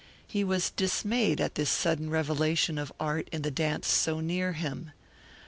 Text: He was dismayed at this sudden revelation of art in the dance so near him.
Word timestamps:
He 0.25 0.43
was 0.43 0.71
dismayed 0.71 1.39
at 1.39 1.53
this 1.53 1.69
sudden 1.69 2.09
revelation 2.09 2.79
of 2.79 2.91
art 2.99 3.27
in 3.31 3.43
the 3.43 3.51
dance 3.51 3.87
so 3.87 4.19
near 4.19 4.53
him. 4.53 4.93